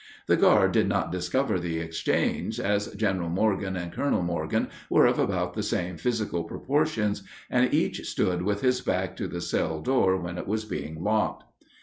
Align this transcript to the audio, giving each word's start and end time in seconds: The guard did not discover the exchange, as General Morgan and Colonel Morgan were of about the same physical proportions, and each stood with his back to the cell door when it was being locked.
The 0.25 0.35
guard 0.35 0.71
did 0.71 0.87
not 0.89 1.11
discover 1.11 1.59
the 1.59 1.77
exchange, 1.77 2.59
as 2.59 2.87
General 2.95 3.29
Morgan 3.29 3.75
and 3.75 3.91
Colonel 3.93 4.23
Morgan 4.23 4.69
were 4.89 5.05
of 5.05 5.19
about 5.19 5.53
the 5.53 5.61
same 5.61 5.95
physical 5.95 6.43
proportions, 6.43 7.21
and 7.51 7.71
each 7.71 8.09
stood 8.09 8.41
with 8.41 8.61
his 8.61 8.81
back 8.81 9.15
to 9.17 9.27
the 9.27 9.41
cell 9.41 9.79
door 9.79 10.17
when 10.17 10.39
it 10.39 10.47
was 10.47 10.65
being 10.65 11.03
locked. 11.03 11.43